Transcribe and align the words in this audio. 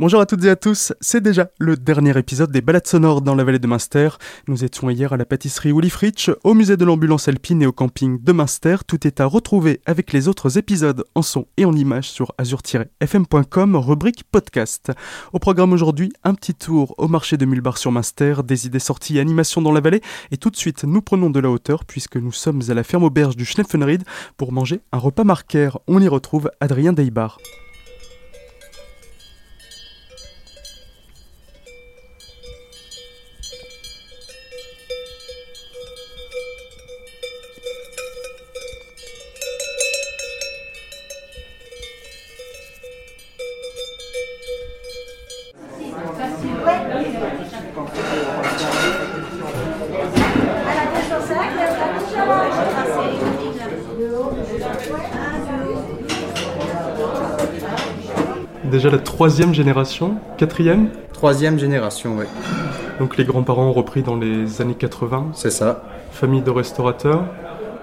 Bonjour 0.00 0.22
à 0.22 0.24
toutes 0.24 0.42
et 0.44 0.48
à 0.48 0.56
tous, 0.56 0.94
c'est 1.02 1.20
déjà 1.20 1.50
le 1.58 1.76
dernier 1.76 2.16
épisode 2.16 2.50
des 2.50 2.62
balades 2.62 2.86
sonores 2.86 3.20
dans 3.20 3.34
la 3.34 3.44
vallée 3.44 3.58
de 3.58 3.66
Munster. 3.66 4.08
Nous 4.48 4.64
étions 4.64 4.88
hier 4.88 5.12
à 5.12 5.18
la 5.18 5.26
pâtisserie 5.26 5.72
Willy 5.72 5.92
au 6.42 6.54
musée 6.54 6.78
de 6.78 6.86
l'ambulance 6.86 7.28
alpine 7.28 7.60
et 7.60 7.66
au 7.66 7.72
camping 7.72 8.18
de 8.18 8.32
Munster. 8.32 8.76
Tout 8.86 9.06
est 9.06 9.20
à 9.20 9.26
retrouver 9.26 9.82
avec 9.84 10.14
les 10.14 10.26
autres 10.26 10.56
épisodes 10.56 11.04
en 11.14 11.20
son 11.20 11.48
et 11.58 11.66
en 11.66 11.74
images 11.74 12.08
sur 12.08 12.32
azur-fm.com, 12.38 13.76
rubrique 13.76 14.24
podcast. 14.24 14.90
Au 15.34 15.38
programme 15.38 15.74
aujourd'hui, 15.74 16.10
un 16.24 16.32
petit 16.32 16.54
tour 16.54 16.94
au 16.96 17.06
marché 17.06 17.36
de 17.36 17.44
Mulbar 17.44 17.76
sur 17.76 17.92
Munster, 17.92 18.36
des 18.42 18.66
idées 18.66 18.78
sorties 18.78 19.18
et 19.18 19.20
animations 19.20 19.60
dans 19.60 19.72
la 19.72 19.82
vallée. 19.82 20.00
Et 20.30 20.38
tout 20.38 20.48
de 20.48 20.56
suite, 20.56 20.84
nous 20.84 21.02
prenons 21.02 21.28
de 21.28 21.40
la 21.40 21.50
hauteur 21.50 21.84
puisque 21.84 22.16
nous 22.16 22.32
sommes 22.32 22.62
à 22.70 22.72
la 22.72 22.84
ferme 22.84 23.04
auberge 23.04 23.36
du 23.36 23.44
Schneffenried 23.44 24.04
pour 24.38 24.52
manger 24.52 24.80
un 24.92 24.98
repas 24.98 25.24
marquaire. 25.24 25.78
On 25.88 26.00
y 26.00 26.08
retrouve 26.08 26.50
Adrien 26.58 26.94
Deibar. 26.94 27.36
Déjà 58.70 58.88
la 58.88 58.98
troisième 58.98 59.52
génération, 59.52 60.16
quatrième 60.38 60.90
Troisième 61.12 61.58
génération, 61.58 62.16
oui. 62.18 62.24
Donc 63.00 63.16
les 63.16 63.24
grands-parents 63.24 63.66
ont 63.66 63.72
repris 63.72 64.02
dans 64.02 64.16
les 64.16 64.62
années 64.62 64.74
80 64.74 65.30
C'est 65.34 65.50
ça. 65.50 65.82
Famille 66.12 66.42
de 66.42 66.50
restaurateurs 66.50 67.24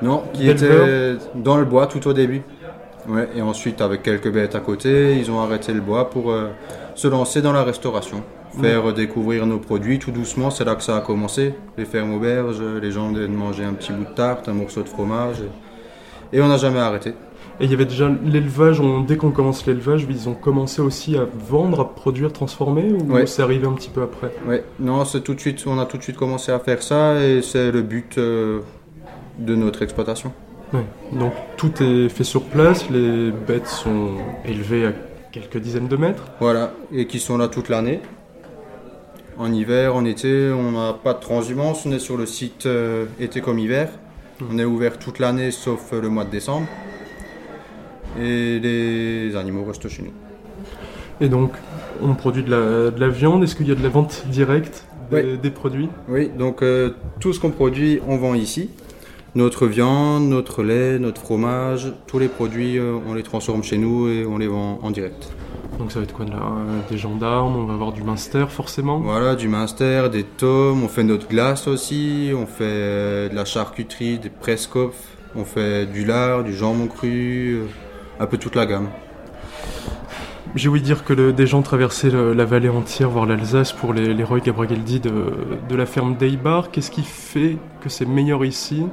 Non, 0.00 0.22
qui 0.32 0.48
était 0.48 1.16
dans 1.34 1.56
le 1.56 1.64
bois 1.64 1.86
tout 1.88 2.06
au 2.06 2.12
début. 2.12 2.42
Ouais, 3.08 3.28
et 3.34 3.42
ensuite, 3.42 3.80
avec 3.80 4.02
quelques 4.02 4.30
bêtes 4.30 4.54
à 4.54 4.60
côté, 4.60 5.16
ils 5.18 5.30
ont 5.30 5.40
arrêté 5.40 5.72
le 5.72 5.80
bois 5.80 6.10
pour 6.10 6.30
euh, 6.30 6.50
se 6.94 7.08
lancer 7.08 7.42
dans 7.42 7.52
la 7.52 7.62
restauration. 7.62 8.22
Faire 8.60 8.92
découvrir 8.94 9.44
nos 9.46 9.58
produits 9.58 9.98
tout 9.98 10.12
doucement, 10.12 10.50
c'est 10.50 10.64
là 10.64 10.76
que 10.76 10.82
ça 10.82 10.96
a 10.96 11.00
commencé. 11.00 11.54
Les 11.76 11.84
fermes 11.84 12.14
auberges, 12.14 12.62
les 12.80 12.90
gens 12.90 13.10
venaient 13.10 13.28
manger 13.28 13.64
un 13.64 13.74
petit 13.74 13.92
bout 13.92 14.04
de 14.04 14.14
tarte, 14.14 14.48
un 14.48 14.54
morceau 14.54 14.82
de 14.82 14.88
fromage. 14.88 15.36
Et, 15.40 15.50
on 16.34 16.48
n'a 16.48 16.56
jamais 16.58 16.78
arrêté. 16.78 17.14
Et 17.58 17.64
il 17.64 17.70
y 17.70 17.74
avait 17.74 17.86
déjà 17.86 18.10
l'élevage, 18.24 18.82
dès 19.06 19.16
qu'on 19.16 19.30
commence 19.30 19.66
l'élevage, 19.66 20.06
ils 20.10 20.28
ont 20.28 20.34
commencé 20.34 20.82
aussi 20.82 21.16
à 21.16 21.26
vendre, 21.48 21.80
à 21.80 21.94
produire, 21.94 22.30
transformer 22.32 22.92
ou 22.92 23.26
c'est 23.26 23.42
arrivé 23.42 23.66
un 23.66 23.72
petit 23.72 23.88
peu 23.88 24.02
après 24.02 24.30
Oui, 24.46 24.56
non, 24.78 25.04
c'est 25.06 25.22
tout 25.22 25.34
de 25.34 25.40
suite, 25.40 25.64
on 25.66 25.78
a 25.78 25.86
tout 25.86 25.96
de 25.96 26.02
suite 26.02 26.16
commencé 26.16 26.52
à 26.52 26.58
faire 26.58 26.82
ça 26.82 27.18
et 27.24 27.40
c'est 27.40 27.72
le 27.72 27.80
but 27.80 28.18
euh, 28.18 28.60
de 29.38 29.54
notre 29.54 29.82
exploitation. 29.82 30.32
Donc 31.12 31.32
tout 31.56 31.82
est 31.82 32.08
fait 32.08 32.24
sur 32.24 32.42
place, 32.42 32.90
les 32.90 33.30
bêtes 33.30 33.68
sont 33.68 34.10
élevées 34.44 34.88
à 34.88 34.92
quelques 35.32 35.58
dizaines 35.58 35.88
de 35.88 35.96
mètres. 35.96 36.24
Voilà, 36.40 36.72
et 36.92 37.06
qui 37.06 37.20
sont 37.20 37.38
là 37.38 37.48
toute 37.48 37.68
l'année. 37.68 38.00
En 39.38 39.52
hiver, 39.52 39.94
en 39.94 40.04
été, 40.04 40.50
on 40.50 40.72
n'a 40.72 40.92
pas 40.92 41.14
de 41.14 41.20
transhumance, 41.20 41.86
on 41.86 41.92
est 41.92 41.98
sur 41.98 42.16
le 42.16 42.26
site 42.26 42.66
euh, 42.66 43.04
été 43.20 43.40
comme 43.40 43.58
hiver. 43.58 43.90
On 44.50 44.58
est 44.58 44.64
ouvert 44.64 44.98
toute 44.98 45.18
l'année 45.18 45.50
sauf 45.50 45.92
le 45.92 46.08
mois 46.08 46.24
de 46.24 46.30
décembre. 46.30 46.66
Et 48.18 48.58
les 48.58 49.36
animaux 49.36 49.64
restent 49.64 49.88
chez 49.88 50.02
nous. 50.02 50.12
Et 51.20 51.28
donc, 51.28 51.52
on 52.02 52.14
produit 52.14 52.42
de 52.42 52.92
la, 52.96 53.08
viande. 53.08 53.42
Est-ce 53.42 53.56
qu'il 53.56 53.68
y 53.68 53.72
a 53.72 53.74
de 53.74 53.82
la 53.82 53.88
vente 53.88 54.24
directe 54.28 54.84
des, 55.10 55.50
produits? 55.50 55.88
Oui, 56.08 56.30
donc 56.36 56.62
euh, 56.62 56.90
tout 57.20 57.32
ce 57.32 57.40
qu'on 57.40 57.50
produit, 57.50 58.00
on 58.06 58.16
vend 58.16 58.34
ici. 58.34 58.70
Notre 59.34 59.66
viande, 59.66 60.28
notre 60.28 60.62
lait, 60.62 60.98
notre 60.98 61.20
fromage, 61.20 61.92
tous 62.06 62.18
les 62.18 62.28
produits, 62.28 62.78
euh, 62.78 62.96
on 63.06 63.14
les 63.14 63.22
transforme 63.22 63.62
chez 63.62 63.78
nous 63.78 64.08
et 64.08 64.26
on 64.26 64.38
les 64.38 64.46
vend 64.46 64.78
en 64.82 64.90
direct. 64.90 65.30
Donc 65.78 65.92
ça 65.92 65.98
va 65.98 66.04
être 66.04 66.14
quoi 66.14 66.24
là 66.24 66.40
Des 66.90 66.98
gendarmes, 66.98 67.56
on 67.56 67.64
va 67.64 67.74
avoir 67.74 67.92
du 67.92 68.02
Minster 68.02 68.46
forcément 68.48 68.98
Voilà, 69.00 69.34
du 69.34 69.48
Minster, 69.48 70.08
des 70.10 70.24
tomes, 70.24 70.82
on 70.82 70.88
fait 70.88 71.04
notre 71.04 71.28
glace 71.28 71.68
aussi, 71.68 72.32
on 72.34 72.46
fait 72.46 72.64
euh, 72.64 73.28
de 73.28 73.34
la 73.34 73.44
charcuterie, 73.44 74.18
des 74.18 74.30
prescopes, 74.30 74.94
on 75.34 75.44
fait 75.44 75.86
du 75.86 76.04
lard, 76.04 76.44
du 76.44 76.54
jambon 76.54 76.86
cru, 76.86 77.60
euh, 77.60 77.66
un 78.18 78.26
peu 78.26 78.38
toute 78.38 78.54
la 78.54 78.66
gamme. 78.66 78.88
J'ai 80.54 80.70
ouï 80.70 80.80
dire 80.80 81.04
que 81.04 81.32
des 81.32 81.46
gens 81.46 81.60
traversaient 81.60 82.10
la 82.10 82.44
vallée 82.46 82.70
entière, 82.70 83.10
voire 83.10 83.26
l'Alsace, 83.26 83.72
pour 83.72 83.92
les, 83.92 84.14
les 84.14 84.24
Roy 84.24 84.40
Gabrageldi 84.40 85.00
de, 85.00 85.12
de 85.68 85.76
la 85.76 85.84
ferme 85.84 86.16
Deibar. 86.16 86.70
Qu'est-ce 86.70 86.90
qui 86.90 87.02
fait 87.02 87.58
que 87.82 87.90
c'est 87.90 88.06
meilleur 88.06 88.42
ici? 88.42 88.86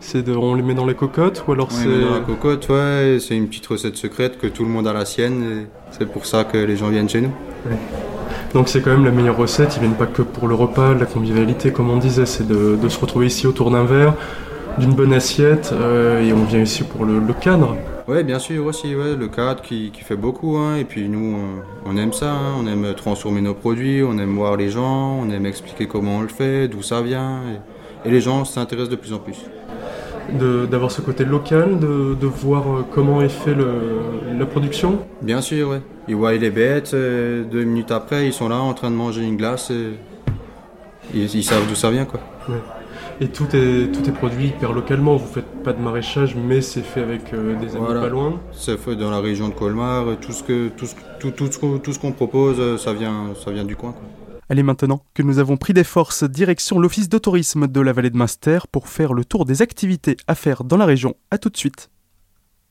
C'est 0.00 0.22
de, 0.22 0.34
on 0.34 0.54
les 0.54 0.62
met 0.62 0.74
dans 0.74 0.86
les 0.86 0.94
cocottes 0.94 1.44
ou 1.46 1.52
alors 1.52 1.70
c'est 1.70 1.84
dans 1.84 2.14
la 2.14 2.20
cocotte, 2.20 2.68
ouais. 2.70 3.18
C'est 3.20 3.36
une 3.36 3.48
petite 3.48 3.66
recette 3.66 3.96
secrète 3.96 4.38
que 4.38 4.46
tout 4.46 4.64
le 4.64 4.70
monde 4.70 4.88
a 4.88 4.92
la 4.92 5.04
sienne. 5.04 5.66
C'est 5.90 6.10
pour 6.10 6.26
ça 6.26 6.44
que 6.44 6.56
les 6.56 6.76
gens 6.76 6.88
viennent 6.88 7.08
chez 7.08 7.20
nous. 7.20 7.32
Donc 8.54 8.68
c'est 8.68 8.80
quand 8.80 8.90
même 8.90 9.04
la 9.04 9.10
meilleure 9.10 9.36
recette. 9.36 9.76
Ils 9.76 9.80
viennent 9.80 9.94
pas 9.94 10.06
que 10.06 10.22
pour 10.22 10.48
le 10.48 10.54
repas, 10.54 10.94
la 10.94 11.06
convivialité, 11.06 11.70
comme 11.70 11.90
on 11.90 11.98
disait, 11.98 12.26
c'est 12.26 12.46
de, 12.46 12.76
se 12.88 12.98
retrouver 12.98 13.26
ici 13.26 13.46
autour 13.46 13.70
d'un 13.70 13.84
verre, 13.84 14.14
d'une 14.78 14.94
bonne 14.94 15.12
assiette, 15.12 15.70
euh, 15.72 16.26
et 16.26 16.32
on 16.32 16.44
vient 16.44 16.60
ici 16.60 16.82
pour 16.82 17.04
le, 17.04 17.20
cadre. 17.40 17.76
Oui, 18.08 18.24
bien 18.24 18.38
sûr 18.40 18.64
aussi, 18.66 18.94
ouais, 18.96 19.14
le 19.16 19.28
cadre 19.28 19.62
qui, 19.62 19.92
fait 19.94 20.16
beaucoup. 20.16 20.56
Hein. 20.56 20.76
et 20.76 20.84
puis 20.84 21.08
nous, 21.08 21.36
on, 21.84 21.96
aime 21.96 22.12
ça. 22.12 22.32
Hein. 22.32 22.54
on 22.58 22.66
aime 22.66 22.94
transformer 22.94 23.42
nos 23.42 23.54
produits, 23.54 24.02
on 24.02 24.18
aime 24.18 24.34
voir 24.34 24.56
les 24.56 24.70
gens, 24.70 25.20
on 25.20 25.30
aime 25.30 25.46
expliquer 25.46 25.86
comment 25.86 26.16
on 26.16 26.22
le 26.22 26.28
fait, 26.28 26.68
d'où 26.68 26.82
ça 26.82 27.02
vient. 27.02 27.42
et 28.04 28.10
les 28.10 28.20
gens 28.20 28.44
s'intéressent 28.44 28.90
de 28.90 28.96
plus 28.96 29.12
en 29.12 29.18
plus 29.18 29.44
d'avoir 30.38 30.90
ce 30.90 31.00
côté 31.00 31.24
local, 31.24 31.78
de, 31.78 32.14
de 32.14 32.26
voir 32.26 32.68
euh, 32.68 32.86
comment 32.90 33.20
est 33.22 33.28
fait 33.28 33.54
le, 33.54 33.66
la 34.38 34.46
production? 34.46 35.00
Bien 35.22 35.40
sûr, 35.40 35.70
oui. 35.70 35.76
Ils 36.08 36.16
voient 36.16 36.32
les 36.32 36.50
bêtes, 36.50 36.92
euh, 36.94 37.44
deux 37.44 37.64
minutes 37.64 37.90
après, 37.90 38.26
ils 38.26 38.32
sont 38.32 38.48
là 38.48 38.56
en 38.56 38.74
train 38.74 38.90
de 38.90 38.96
manger 38.96 39.22
une 39.22 39.36
glace. 39.36 39.70
Et 39.70 39.94
ils, 41.14 41.44
savent 41.44 41.66
d'où 41.68 41.74
ça 41.74 41.90
vient, 41.90 42.04
quoi. 42.04 42.20
Et 43.20 43.28
tout 43.28 43.48
est, 43.54 43.92
tout 43.92 44.08
est 44.08 44.12
produit 44.12 44.46
hyper 44.46 44.72
localement. 44.72 45.16
Vous 45.16 45.26
faites 45.26 45.62
pas 45.62 45.72
de 45.72 45.80
maraîchage, 45.80 46.36
mais 46.36 46.60
c'est 46.60 46.82
fait 46.82 47.02
avec 47.02 47.34
euh, 47.34 47.58
des 47.60 47.76
animaux 47.76 48.00
pas 48.00 48.08
loin. 48.08 48.40
C'est 48.52 48.78
fait 48.78 48.96
dans 48.96 49.10
la 49.10 49.20
région 49.20 49.48
de 49.48 49.54
Colmar. 49.54 50.04
Tout 50.20 50.32
ce 50.32 50.42
que 50.42 50.68
tout 50.68 50.86
ce, 50.86 50.94
tout, 51.18 51.30
tout, 51.30 51.78
tout 51.78 51.92
ce 51.92 51.98
qu'on 51.98 52.12
propose, 52.12 52.80
ça 52.80 52.92
vient, 52.92 53.34
ça 53.44 53.50
vient 53.50 53.64
du 53.64 53.76
coin. 53.76 53.92
Quoi. 53.92 54.02
Allez 54.50 54.64
maintenant 54.64 55.04
que 55.14 55.22
nous 55.22 55.38
avons 55.38 55.56
pris 55.56 55.74
des 55.74 55.84
forces, 55.84 56.24
direction 56.24 56.80
l'office 56.80 57.08
de 57.08 57.18
tourisme 57.18 57.68
de 57.68 57.80
la 57.80 57.92
vallée 57.92 58.10
de 58.10 58.16
Munster 58.16 58.58
pour 58.72 58.88
faire 58.88 59.14
le 59.14 59.24
tour 59.24 59.44
des 59.44 59.62
activités 59.62 60.16
à 60.26 60.34
faire 60.34 60.64
dans 60.64 60.76
la 60.76 60.86
région. 60.86 61.14
A 61.30 61.38
tout 61.38 61.50
de 61.50 61.56
suite. 61.56 61.88